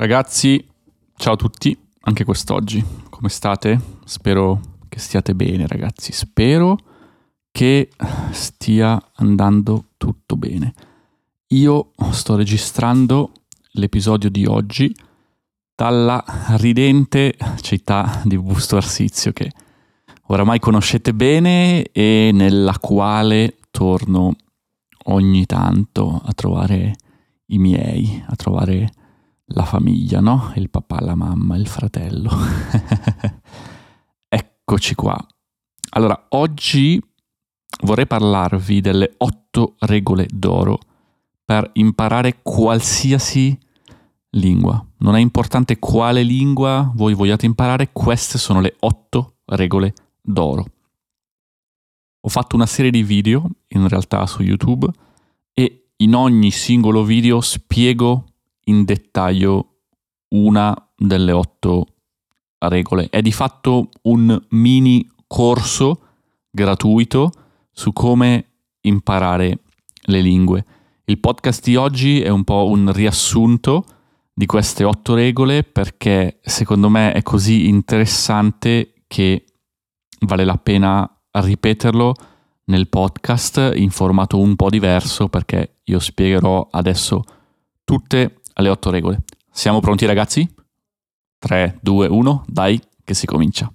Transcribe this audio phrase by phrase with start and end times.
[0.00, 0.66] Ragazzi,
[1.14, 2.82] ciao a tutti, anche quest'oggi.
[3.10, 3.78] Come state?
[4.06, 6.10] Spero che stiate bene, ragazzi.
[6.12, 6.78] Spero
[7.52, 7.90] che
[8.30, 10.72] stia andando tutto bene.
[11.48, 13.32] Io sto registrando
[13.72, 14.90] l'episodio di oggi
[15.74, 16.24] dalla
[16.56, 19.52] ridente città di Busto Arsizio che
[20.28, 24.34] oramai conoscete bene e nella quale torno
[25.08, 26.94] ogni tanto a trovare
[27.48, 28.92] i miei, a trovare
[29.52, 30.52] la famiglia, no?
[30.56, 32.30] Il papà, la mamma, il fratello.
[34.28, 35.18] Eccoci qua.
[35.90, 37.02] Allora, oggi
[37.82, 40.78] vorrei parlarvi delle otto regole d'oro
[41.44, 43.58] per imparare qualsiasi
[44.30, 44.84] lingua.
[44.98, 50.64] Non è importante quale lingua voi vogliate imparare, queste sono le otto regole d'oro.
[52.20, 54.88] Ho fatto una serie di video, in realtà su YouTube,
[55.52, 58.26] e in ogni singolo video spiego
[58.70, 59.80] in dettaglio
[60.30, 61.86] una delle otto
[62.58, 63.08] regole.
[63.10, 66.02] È di fatto un mini corso
[66.50, 67.32] gratuito
[67.72, 68.44] su come
[68.82, 69.58] imparare
[70.04, 70.64] le lingue.
[71.04, 73.84] Il podcast di oggi è un po' un riassunto
[74.32, 79.44] di queste otto regole perché secondo me è così interessante che
[80.20, 82.14] vale la pena ripeterlo
[82.66, 87.24] nel podcast in formato un po' diverso perché io spiegherò adesso
[87.84, 89.24] tutte alle otto regole.
[89.50, 90.48] Siamo pronti ragazzi?
[91.38, 93.72] 3, 2, 1, dai che si comincia.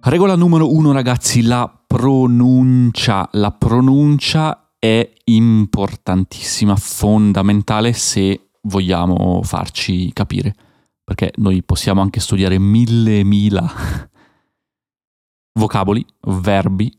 [0.00, 3.28] Regola numero 1 ragazzi, la pronuncia.
[3.32, 10.54] La pronuncia è importantissima, fondamentale se vogliamo farci capire,
[11.02, 13.66] perché noi possiamo anche studiare mille mila
[15.58, 16.92] vocaboli, verbi,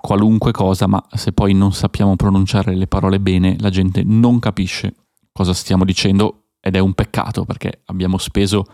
[0.00, 4.94] qualunque cosa, ma se poi non sappiamo pronunciare le parole bene, la gente non capisce
[5.32, 8.64] cosa stiamo dicendo ed è un peccato perché abbiamo speso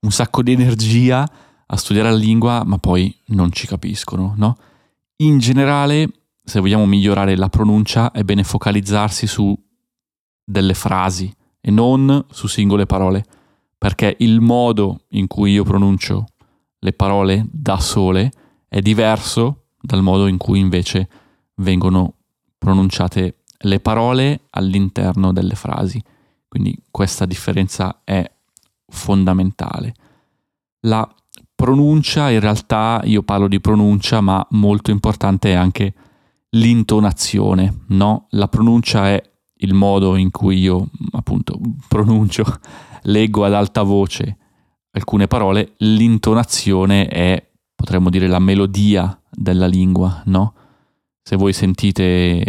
[0.00, 1.28] un sacco di energia
[1.66, 4.56] a studiare la lingua, ma poi non ci capiscono, no?
[5.16, 6.08] In generale,
[6.42, 9.56] se vogliamo migliorare la pronuncia, è bene focalizzarsi su
[10.44, 13.24] delle frasi e non su singole parole,
[13.78, 16.24] perché il modo in cui io pronuncio
[16.78, 18.32] le parole da sole
[18.68, 21.08] è diverso dal modo in cui invece
[21.56, 22.14] vengono
[22.58, 26.02] pronunciate le parole all'interno delle frasi.
[26.48, 28.28] Quindi questa differenza è
[28.88, 29.94] fondamentale.
[30.80, 31.08] La
[31.54, 35.94] pronuncia, in realtà io parlo di pronuncia, ma molto importante è anche
[36.50, 38.26] l'intonazione, no?
[38.30, 39.22] La pronuncia è
[39.62, 42.44] il modo in cui io appunto pronuncio,
[43.02, 44.36] leggo ad alta voce
[44.92, 50.54] alcune parole, l'intonazione è potremmo dire la melodia della lingua, no?
[51.22, 52.44] Se voi sentite,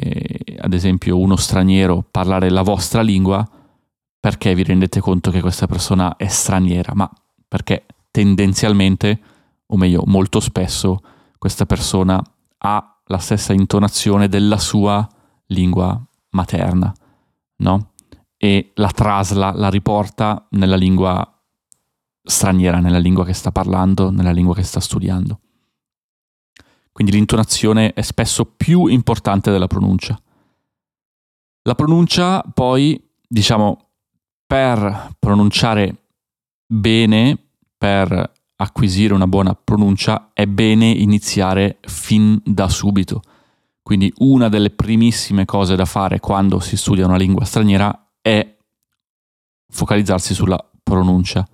[0.60, 3.48] ad esempio, uno straniero parlare la vostra lingua,
[4.20, 6.94] perché vi rendete conto che questa persona è straniera?
[6.94, 7.10] Ma
[7.48, 9.20] perché tendenzialmente,
[9.68, 11.02] o meglio, molto spesso,
[11.38, 12.22] questa persona
[12.58, 15.08] ha la stessa intonazione della sua
[15.48, 16.00] lingua
[16.32, 16.94] materna,
[17.58, 17.92] no?
[18.38, 21.26] E la trasla, la riporta nella lingua
[22.24, 25.40] straniera, nella lingua che sta parlando, nella lingua che sta studiando.
[26.92, 30.20] Quindi l'intonazione è spesso più importante della pronuncia.
[31.64, 33.90] La pronuncia poi, diciamo,
[34.46, 36.04] per pronunciare
[36.66, 37.38] bene,
[37.78, 43.22] per acquisire una buona pronuncia, è bene iniziare fin da subito.
[43.82, 48.58] Quindi una delle primissime cose da fare quando si studia una lingua straniera è
[49.70, 51.48] focalizzarsi sulla pronuncia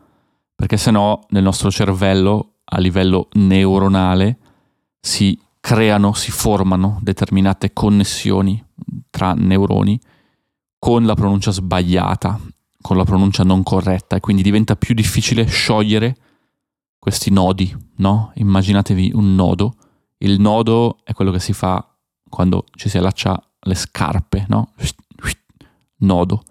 [0.57, 4.37] perché se no nel nostro cervello a livello neuronale
[5.07, 8.61] si creano, si formano determinate connessioni
[9.09, 9.97] tra neuroni
[10.77, 12.37] con la pronuncia sbagliata,
[12.81, 16.17] con la pronuncia non corretta e quindi diventa più difficile sciogliere
[16.99, 18.33] questi nodi, no?
[18.35, 19.75] Immaginatevi un nodo.
[20.17, 21.87] Il nodo è quello che si fa
[22.29, 24.73] quando ci si allaccia le scarpe, no?
[25.99, 26.43] Nodo.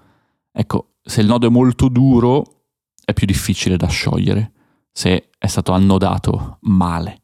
[0.50, 2.64] Ecco, se il nodo è molto duro,
[3.04, 4.52] è più difficile da sciogliere
[4.90, 7.20] se è stato annodato male.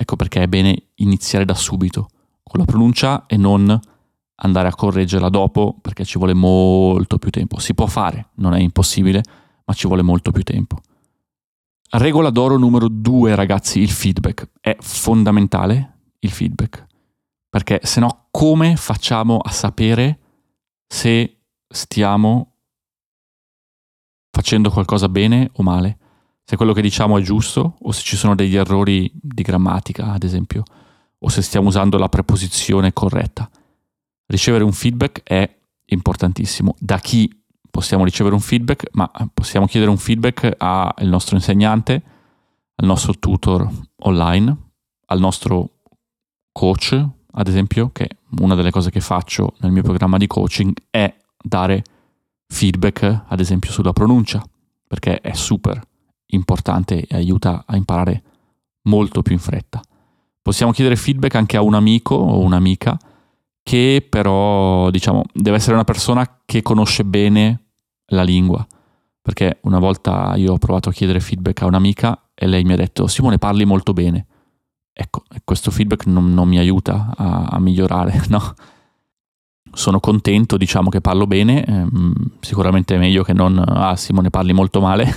[0.00, 2.08] Ecco perché è bene iniziare da subito
[2.44, 3.76] con la pronuncia e non
[4.36, 7.58] andare a correggerla dopo perché ci vuole molto più tempo.
[7.58, 9.24] Si può fare, non è impossibile,
[9.64, 10.78] ma ci vuole molto più tempo.
[11.90, 14.48] Regola d'oro numero due, ragazzi, il feedback.
[14.60, 16.86] È fondamentale il feedback,
[17.48, 20.20] perché se no come facciamo a sapere
[20.86, 22.52] se stiamo
[24.30, 25.97] facendo qualcosa bene o male,
[26.48, 30.22] se quello che diciamo è giusto o se ci sono degli errori di grammatica, ad
[30.22, 30.62] esempio,
[31.18, 33.50] o se stiamo usando la preposizione corretta.
[34.24, 35.46] Ricevere un feedback è
[35.84, 36.74] importantissimo.
[36.78, 42.02] Da chi possiamo ricevere un feedback, ma possiamo chiedere un feedback al nostro insegnante,
[42.76, 43.68] al nostro tutor
[44.04, 44.56] online,
[45.04, 45.80] al nostro
[46.50, 48.08] coach, ad esempio, che
[48.40, 51.14] una delle cose che faccio nel mio programma di coaching è
[51.44, 51.84] dare
[52.46, 54.42] feedback, ad esempio, sulla pronuncia,
[54.86, 55.87] perché è super
[56.28, 58.22] importante e aiuta a imparare
[58.82, 59.80] molto più in fretta.
[60.40, 62.98] Possiamo chiedere feedback anche a un amico o un'amica
[63.62, 67.64] che però, diciamo, deve essere una persona che conosce bene
[68.06, 68.66] la lingua.
[69.20, 72.76] Perché una volta io ho provato a chiedere feedback a un'amica e lei mi ha
[72.76, 74.26] detto Simone parli molto bene.
[74.92, 78.54] Ecco, questo feedback non, non mi aiuta a, a, migliorare, no?
[79.70, 84.54] Sono contento, diciamo che parlo bene, ehm, sicuramente è meglio che non, ah Simone parli
[84.54, 85.12] molto male,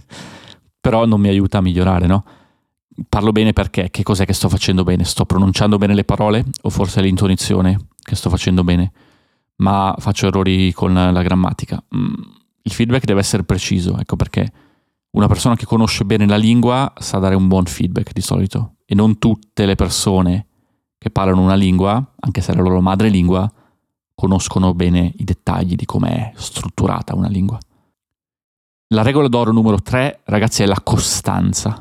[0.80, 2.24] però non mi aiuta a migliorare, no?
[3.08, 3.90] Parlo bene perché?
[3.90, 5.04] Che cos'è che sto facendo bene?
[5.04, 8.92] Sto pronunciando bene le parole o forse è l'intuizione che sto facendo bene?
[9.56, 11.82] Ma faccio errori con la grammatica.
[11.94, 12.12] Mm,
[12.62, 14.50] il feedback deve essere preciso, ecco perché
[15.12, 18.94] una persona che conosce bene la lingua sa dare un buon feedback di solito e
[18.94, 20.46] non tutte le persone
[20.98, 23.50] che parlano una lingua, anche se è la loro madrelingua,
[24.14, 27.58] conoscono bene i dettagli di come è strutturata una lingua.
[28.92, 31.78] La regola d'oro numero 3, ragazzi, è la costanza.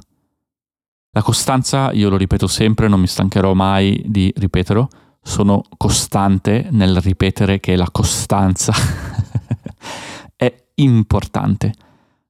[1.09, 4.87] La costanza, io lo ripeto sempre, non mi stancherò mai di ripeterlo,
[5.19, 8.73] sono costante nel ripetere che la costanza
[10.37, 11.73] è importante.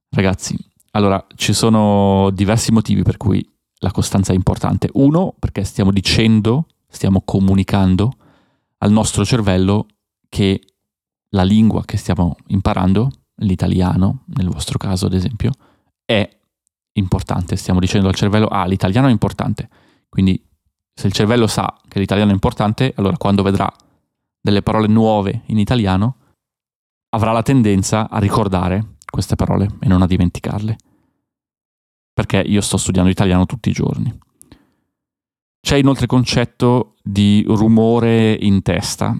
[0.08, 0.56] Ragazzi,
[0.92, 3.46] allora ci sono diversi motivi per cui
[3.80, 4.88] la costanza è importante.
[4.94, 8.12] Uno, perché stiamo dicendo, stiamo comunicando
[8.78, 9.86] al nostro cervello
[10.30, 10.58] che
[11.32, 13.10] la lingua che stiamo imparando,
[13.40, 15.52] l'italiano, nel vostro caso ad esempio,
[16.04, 16.28] è
[16.92, 17.56] importante.
[17.56, 19.68] Stiamo dicendo al cervello, ah, l'italiano è importante.
[20.08, 20.42] Quindi
[20.92, 23.72] se il cervello sa che l'italiano è importante, allora quando vedrà
[24.40, 26.16] delle parole nuove in italiano,
[27.10, 30.76] avrà la tendenza a ricordare queste parole e non a dimenticarle.
[32.12, 34.16] Perché io sto studiando italiano tutti i giorni.
[35.60, 39.16] C'è inoltre il concetto di rumore in testa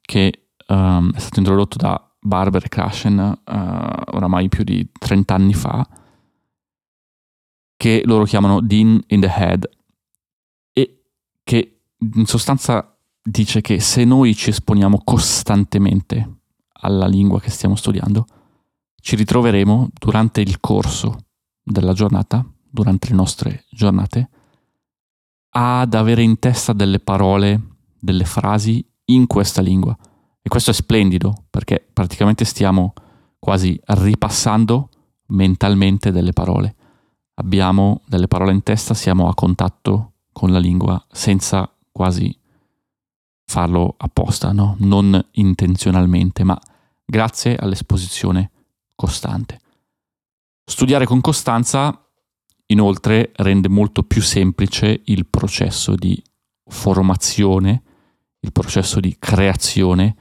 [0.00, 5.86] che um, è stato introdotto da Barber Krashen uh, oramai più di 30 anni fa
[7.76, 9.68] che loro chiamano Dean in the Head
[10.72, 11.02] e
[11.44, 16.40] che in sostanza dice che se noi ci esponiamo costantemente
[16.80, 18.26] alla lingua che stiamo studiando,
[19.00, 21.26] ci ritroveremo durante il corso
[21.62, 24.30] della giornata, durante le nostre giornate,
[25.50, 29.96] ad avere in testa delle parole, delle frasi in questa lingua.
[30.48, 32.94] E questo è splendido perché praticamente stiamo
[33.38, 34.88] quasi ripassando
[35.26, 36.74] mentalmente delle parole
[37.34, 42.34] abbiamo delle parole in testa, siamo a contatto con la lingua senza quasi
[43.44, 44.76] farlo apposta, no?
[44.78, 46.58] non intenzionalmente, ma
[47.04, 48.50] grazie all'esposizione
[48.94, 49.60] costante.
[50.64, 52.08] Studiare con costanza
[52.68, 56.22] inoltre rende molto più semplice il processo di
[56.64, 57.82] formazione,
[58.40, 60.14] il processo di creazione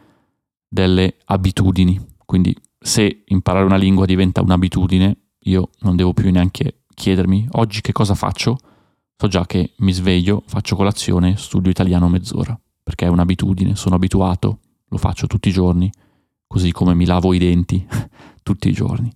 [0.68, 2.00] delle abitudini.
[2.26, 7.92] Quindi se imparare una lingua diventa un'abitudine, io non devo più neanche chiedermi oggi che
[7.92, 8.58] cosa faccio,
[9.16, 14.60] so già che mi sveglio, faccio colazione, studio italiano mezz'ora, perché è un'abitudine, sono abituato,
[14.88, 15.92] lo faccio tutti i giorni,
[16.46, 17.86] così come mi lavo i denti
[18.44, 19.12] tutti i giorni.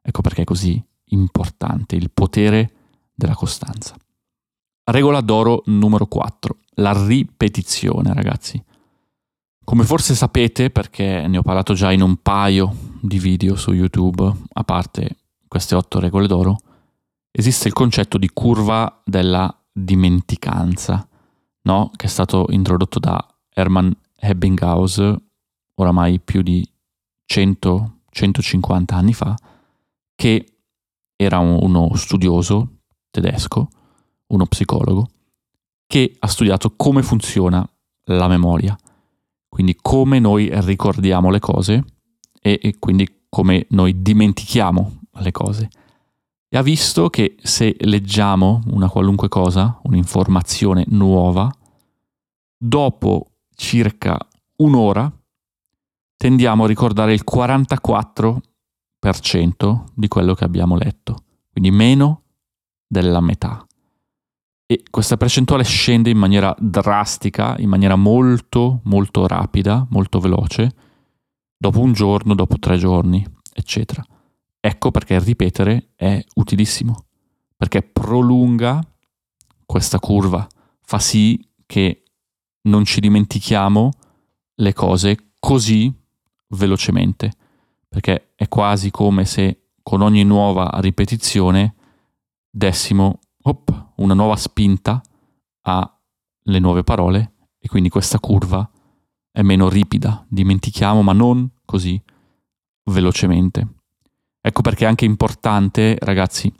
[0.00, 2.72] Ecco perché è così importante il potere
[3.14, 3.96] della costanza.
[4.84, 8.62] Regola d'oro numero 4, la ripetizione, ragazzi.
[9.66, 14.32] Come forse sapete, perché ne ho parlato già in un paio di video su YouTube,
[14.52, 15.16] a parte
[15.48, 16.56] queste otto regole d'oro,
[17.32, 21.04] esiste il concetto di curva della dimenticanza,
[21.62, 21.90] no?
[21.96, 23.20] che è stato introdotto da
[23.52, 25.02] Hermann Ebbinghaus
[25.74, 26.64] oramai più di
[27.28, 29.34] 100-150 anni fa,
[30.14, 30.58] che
[31.16, 33.68] era uno studioso tedesco,
[34.28, 35.08] uno psicologo,
[35.88, 37.68] che ha studiato come funziona
[38.04, 38.78] la memoria,
[39.56, 41.82] quindi come noi ricordiamo le cose
[42.42, 45.70] e, e quindi come noi dimentichiamo le cose
[46.46, 51.50] e ha visto che se leggiamo una qualunque cosa, un'informazione nuova,
[52.54, 54.18] dopo circa
[54.56, 55.10] un'ora
[56.18, 62.24] tendiamo a ricordare il 44% di quello che abbiamo letto, quindi meno
[62.86, 63.65] della metà.
[64.66, 70.74] E questa percentuale scende in maniera drastica, in maniera molto, molto rapida, molto veloce,
[71.56, 74.04] dopo un giorno, dopo tre giorni, eccetera.
[74.58, 77.06] Ecco perché ripetere è utilissimo,
[77.56, 78.82] perché prolunga
[79.64, 80.44] questa curva,
[80.82, 82.02] fa sì che
[82.62, 83.90] non ci dimentichiamo
[84.56, 85.92] le cose così
[86.48, 87.32] velocemente,
[87.88, 91.76] perché è quasi come se con ogni nuova ripetizione
[92.50, 95.00] dessimo op, una nuova spinta
[95.62, 98.68] alle nuove parole e quindi questa curva
[99.30, 102.00] è meno ripida, dimentichiamo ma non così
[102.90, 103.74] velocemente.
[104.40, 106.52] Ecco perché è anche importante, ragazzi,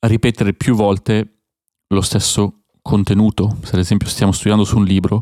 [0.00, 1.40] ripetere più volte
[1.88, 3.56] lo stesso contenuto.
[3.62, 5.20] Se ad esempio stiamo studiando su un libro,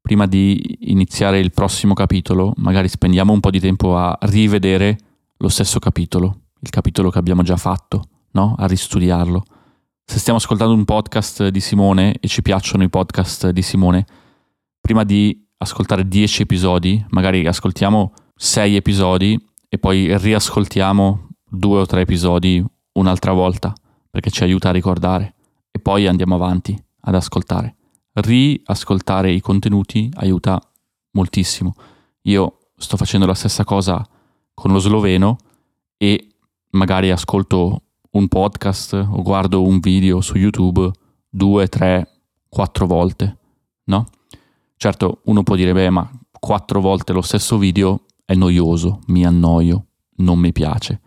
[0.00, 4.98] prima di iniziare il prossimo capitolo, magari spendiamo un po' di tempo a rivedere
[5.38, 8.54] lo stesso capitolo, il capitolo che abbiamo già fatto, no?
[8.56, 9.44] A ristudiarlo.
[10.04, 14.06] Se stiamo ascoltando un podcast di Simone e ci piacciono i podcast di Simone,
[14.80, 22.02] prima di ascoltare 10 episodi, magari ascoltiamo 6 episodi e poi riascoltiamo due o tre
[22.02, 23.72] episodi un'altra volta,
[24.10, 25.34] perché ci aiuta a ricordare
[25.70, 27.76] e poi andiamo avanti ad ascoltare
[28.14, 30.60] riascoltare i contenuti aiuta
[31.12, 31.74] moltissimo.
[32.22, 34.06] Io sto facendo la stessa cosa
[34.54, 35.38] con lo sloveno
[35.96, 36.28] e
[36.70, 37.82] magari ascolto
[38.12, 40.90] un podcast o guardo un video su YouTube
[41.28, 42.08] due, tre,
[42.48, 43.38] quattro volte,
[43.84, 44.06] no?
[44.76, 49.86] Certo, uno può dire, beh, ma quattro volte lo stesso video è noioso, mi annoio,
[50.16, 51.00] non mi piace.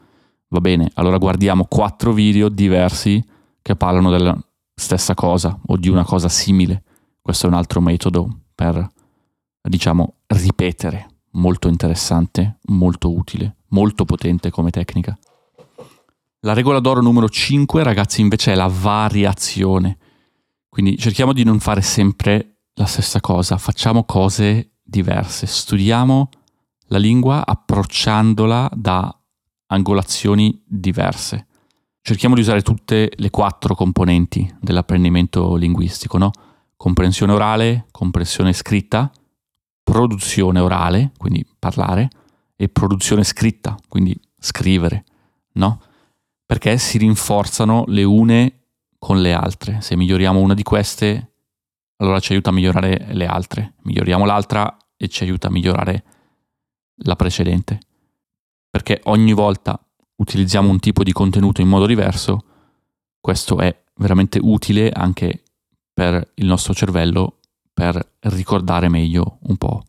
[0.48, 3.24] Va bene, allora guardiamo quattro video diversi
[3.62, 4.38] che parlano della
[4.74, 6.84] stessa cosa o di una cosa simile.
[7.22, 8.88] Questo è un altro metodo per,
[9.62, 15.18] diciamo, ripetere, molto interessante, molto utile, molto potente come tecnica.
[16.46, 19.98] La regola d'oro numero 5, ragazzi, invece è la variazione.
[20.70, 26.30] Quindi cerchiamo di non fare sempre la stessa cosa, facciamo cose diverse, studiamo
[26.90, 29.20] la lingua approcciandola da
[29.68, 31.48] angolazioni diverse.
[32.00, 36.30] Cerchiamo di usare tutte le quattro componenti dell'apprendimento linguistico, no?
[36.78, 39.12] comprensione orale, comprensione scritta,
[39.82, 42.08] produzione orale, quindi parlare,
[42.56, 45.06] e produzione scritta, quindi scrivere,
[45.54, 45.80] no?
[46.46, 48.66] Perché si rinforzano le une
[49.00, 49.82] con le altre.
[49.82, 51.34] Se miglioriamo una di queste,
[51.98, 53.74] allora ci aiuta a migliorare le altre.
[53.84, 56.04] Miglioriamo l'altra e ci aiuta a migliorare
[57.04, 57.80] la precedente.
[58.70, 59.80] Perché ogni volta
[60.18, 62.44] utilizziamo un tipo di contenuto in modo diverso,
[63.20, 65.44] questo è veramente utile anche
[65.94, 67.40] per il nostro cervello
[67.74, 69.84] per ricordare meglio un po'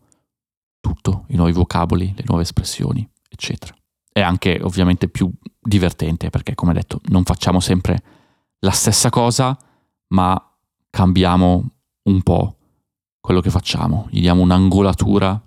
[0.79, 3.75] tutto, i nuovi vocaboli, le nuove espressioni, eccetera.
[4.17, 5.31] È anche ovviamente più
[5.61, 8.01] divertente perché, come detto, non facciamo sempre
[8.61, 9.55] la stessa cosa,
[10.07, 10.57] ma
[10.89, 11.69] cambiamo
[12.01, 12.57] un po'
[13.19, 15.39] quello che facciamo, gli diamo un'angolatura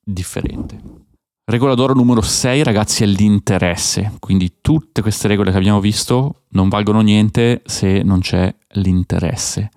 [0.00, 0.80] differente.
[1.44, 4.12] Regola d'oro numero 6, ragazzi, è l'interesse.
[4.20, 9.68] Quindi tutte queste regole che abbiamo visto non valgono niente se non c'è l'interesse.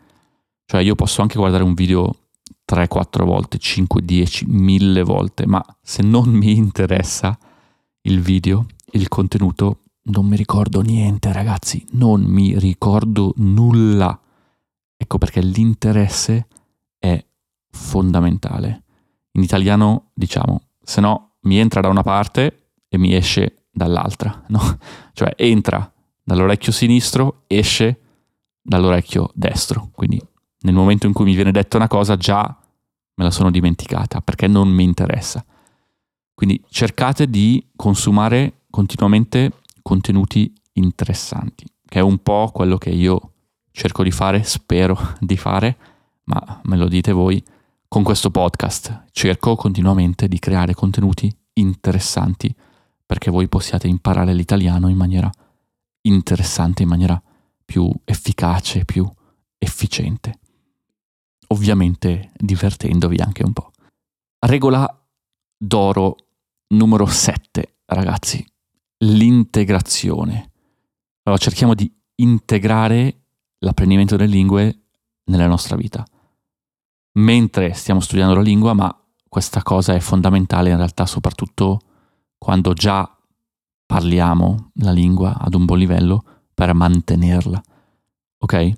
[0.67, 2.27] Cioè io posso anche guardare un video
[2.71, 7.35] 3-4 volte, 5, 10, 1000 volte, ma se non mi interessa
[8.05, 14.19] il video, il contenuto, non mi ricordo niente ragazzi, non mi ricordo nulla.
[14.97, 16.47] Ecco perché l'interesse
[16.99, 17.23] è
[17.69, 18.83] fondamentale.
[19.33, 24.59] In italiano diciamo, se no mi entra da una parte e mi esce dall'altra, no?
[25.13, 25.91] Cioè entra
[26.23, 28.01] dall'orecchio sinistro, esce
[28.61, 30.21] dall'orecchio destro, quindi
[30.61, 32.57] nel momento in cui mi viene detta una cosa già
[33.17, 35.43] me la sono dimenticata perché non mi interessa.
[36.35, 43.31] Quindi cercate di consumare continuamente contenuti interessanti, che è un po' quello che io
[43.71, 45.77] cerco di fare, spero di fare,
[46.25, 47.43] ma me lo dite voi
[47.87, 49.05] con questo podcast.
[49.11, 52.53] Cerco continuamente di creare contenuti interessanti
[53.05, 55.31] perché voi possiate imparare l'italiano in maniera
[56.01, 57.19] interessante, in maniera
[57.63, 59.09] più efficace, più
[59.57, 60.39] efficiente
[61.47, 63.71] ovviamente divertendovi anche un po'.
[64.39, 64.87] Regola
[65.57, 66.15] d'oro
[66.67, 68.45] numero 7, ragazzi,
[68.99, 70.51] l'integrazione.
[71.23, 73.21] Allora cerchiamo di integrare
[73.59, 74.81] l'apprendimento delle lingue
[75.25, 76.05] nella nostra vita.
[77.13, 81.79] Mentre stiamo studiando la lingua, ma questa cosa è fondamentale in realtà soprattutto
[82.37, 83.09] quando già
[83.85, 87.61] parliamo la lingua ad un buon livello per mantenerla.
[88.39, 88.71] Ok?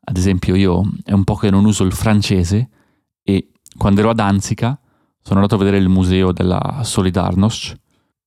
[0.00, 2.70] Ad esempio io è un po' che non uso il francese
[3.22, 4.78] e quando ero ad Danzica
[5.22, 7.76] sono andato a vedere il museo della Solidarność.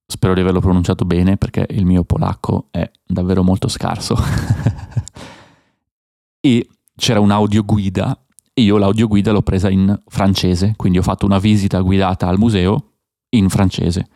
[0.05, 4.15] Spero di averlo pronunciato bene perché il mio polacco è davvero molto scarso.
[6.39, 11.79] e c'era un'audioguida e io l'audioguida l'ho presa in francese, quindi ho fatto una visita
[11.79, 12.89] guidata al museo
[13.29, 14.07] in francese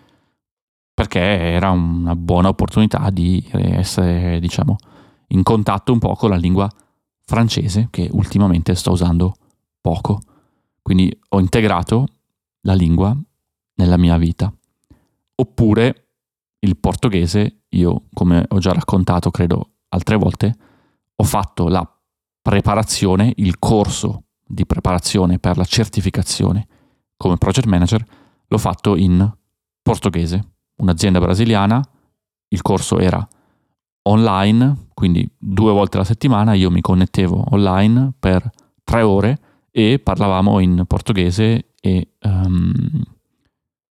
[0.96, 4.78] perché era una buona opportunità di essere, diciamo,
[5.28, 6.72] in contatto un po' con la lingua
[7.26, 9.36] francese che ultimamente sto usando
[9.82, 10.22] poco.
[10.82, 12.08] Quindi ho integrato
[12.66, 13.16] la lingua
[13.76, 14.54] nella mia vita.
[15.36, 16.08] Oppure
[16.60, 20.56] il portoghese, io come ho già raccontato credo altre volte,
[21.16, 21.88] ho fatto la
[22.42, 26.68] preparazione, il corso di preparazione per la certificazione
[27.18, 28.04] come project manager,
[28.48, 29.32] l'ho fatto in
[29.82, 31.82] portoghese, un'azienda brasiliana,
[32.50, 33.26] il corso era
[34.04, 38.50] online, quindi due volte alla settimana io mi connettevo online per
[38.84, 39.40] tre ore
[39.78, 42.72] e parlavamo in portoghese e um,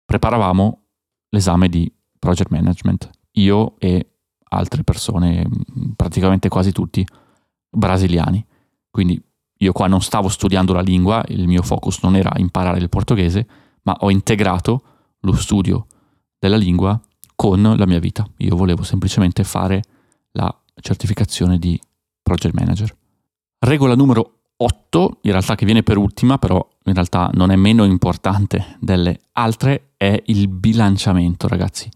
[0.05, 0.81] preparavamo
[1.27, 4.13] l'esame di project management, io e
[4.43, 5.45] altre persone,
[5.97, 7.05] praticamente quasi tutti
[7.69, 8.45] brasiliani.
[8.89, 9.21] Quindi
[9.57, 13.45] io qua non stavo studiando la lingua, il mio focus non era imparare il portoghese,
[13.81, 14.83] ma ho integrato
[15.19, 15.87] lo studio
[16.39, 16.97] della lingua
[17.35, 18.25] con la mia vita.
[18.37, 19.81] Io volevo semplicemente fare
[20.31, 21.77] la certificazione di
[22.21, 22.95] project manager.
[23.59, 27.83] Regola numero 8, in realtà che viene per ultima, però in realtà non è meno
[27.83, 31.89] importante delle altre, è il bilanciamento, ragazzi.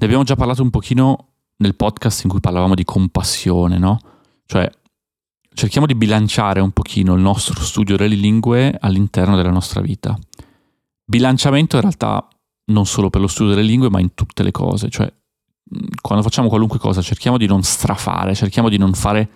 [0.00, 3.98] Ne abbiamo già parlato un pochino nel podcast in cui parlavamo di compassione, no?
[4.46, 4.70] Cioè,
[5.52, 10.16] cerchiamo di bilanciare un pochino il nostro studio delle lingue all'interno della nostra vita.
[11.04, 12.28] Bilanciamento in realtà
[12.66, 14.88] non solo per lo studio delle lingue, ma in tutte le cose.
[14.88, 15.12] Cioè,
[16.00, 19.30] quando facciamo qualunque cosa, cerchiamo di non strafare, cerchiamo di non fare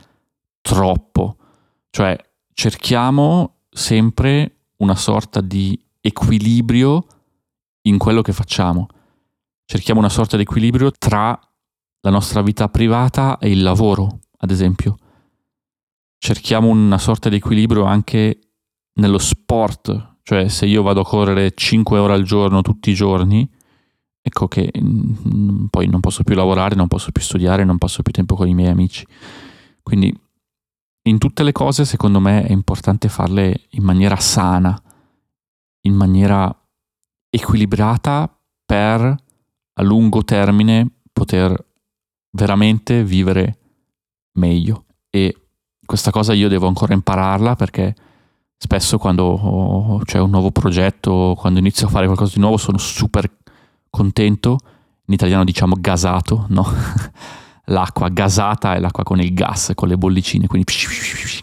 [0.61, 1.37] troppo.
[1.95, 2.17] Cioè,
[2.55, 7.05] cerchiamo sempre una sorta di equilibrio
[7.83, 8.87] in quello che facciamo.
[9.67, 11.39] Cerchiamo una sorta di equilibrio tra
[12.01, 14.97] la nostra vita privata e il lavoro, ad esempio.
[16.17, 18.39] Cerchiamo una sorta di equilibrio anche
[18.95, 23.47] nello sport, cioè se io vado a correre 5 ore al giorno tutti i giorni,
[24.23, 28.15] ecco che mm, poi non posso più lavorare, non posso più studiare, non passo più
[28.15, 29.07] tempo con i miei amici.
[29.83, 30.19] Quindi
[31.03, 34.81] in tutte le cose secondo me è importante farle in maniera sana,
[35.83, 36.55] in maniera
[37.29, 38.33] equilibrata
[38.65, 39.17] per
[39.75, 41.65] a lungo termine poter
[42.31, 43.59] veramente vivere
[44.33, 44.85] meglio.
[45.11, 45.37] E
[45.85, 47.95] questa cosa io devo ancora impararla perché
[48.57, 53.31] spesso quando c'è un nuovo progetto, quando inizio a fare qualcosa di nuovo, sono super
[53.91, 54.59] contento.
[55.07, 56.65] In italiano diciamo gasato, no?
[57.67, 60.73] L'acqua gasata è l'acqua con il gas, con le bollicine, quindi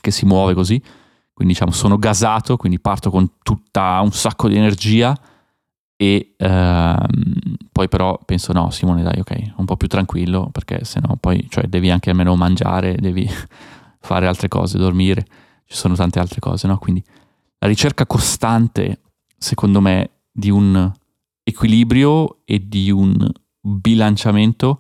[0.02, 0.82] che si muove così.
[1.34, 5.18] Quindi diciamo sono gasato, quindi parto con tutta un sacco di energia
[6.02, 7.04] e ehm,
[7.74, 11.68] poi però penso no Simone dai ok un po' più tranquillo perché sennò poi cioè,
[11.68, 13.30] devi anche almeno mangiare devi
[14.00, 15.26] fare altre cose dormire
[15.66, 17.04] ci sono tante altre cose no quindi
[17.58, 19.02] la ricerca costante
[19.38, 20.90] secondo me di un
[21.44, 23.30] equilibrio e di un
[23.60, 24.80] bilanciamento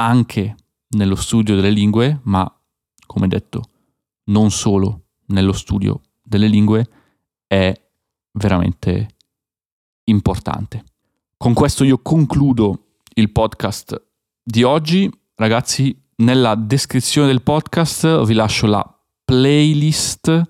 [0.00, 0.54] anche
[0.90, 2.50] nello studio delle lingue ma
[3.06, 3.62] come detto
[4.24, 6.86] non solo nello studio delle lingue
[7.46, 7.72] è
[8.32, 9.16] veramente
[10.04, 10.84] importante.
[11.36, 12.84] Con questo io concludo
[13.14, 14.00] il podcast
[14.42, 15.10] di oggi.
[15.34, 20.42] Ragazzi, nella descrizione del podcast vi lascio la playlist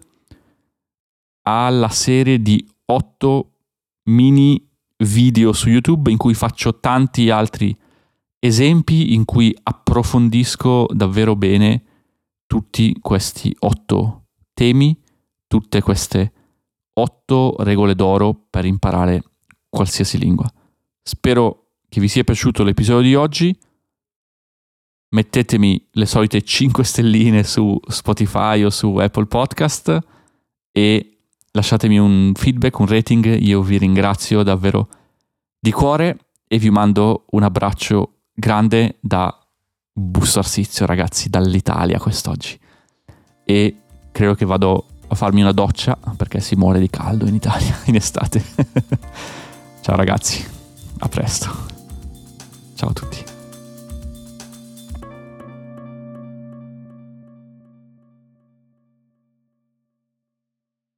[1.42, 3.52] alla serie di 8
[4.04, 4.66] mini
[4.98, 7.76] video su YouTube in cui faccio tanti altri
[8.38, 11.82] esempi in cui approfondisco davvero bene
[12.46, 14.24] tutti questi 8
[14.54, 14.98] temi,
[15.46, 16.32] tutte queste
[16.94, 19.22] 8 regole d'oro per imparare
[19.68, 20.50] qualsiasi lingua.
[21.02, 23.58] Spero che vi sia piaciuto l'episodio di oggi.
[25.10, 29.98] Mettetemi le solite 5 stelline su Spotify o su Apple Podcast
[30.70, 31.18] e
[31.52, 33.38] lasciatemi un feedback, un rating.
[33.40, 34.88] Io vi ringrazio davvero
[35.58, 39.36] di cuore e vi mando un abbraccio grande da
[39.92, 42.58] Busto Arsizio, ragazzi, dall'Italia quest'oggi.
[43.44, 43.76] E
[44.12, 47.96] credo che vado a farmi una doccia perché si muore di caldo in Italia in
[47.96, 48.42] estate.
[49.80, 50.46] Ciao ragazzi,
[50.98, 51.66] a presto.
[52.74, 53.37] Ciao a tutti.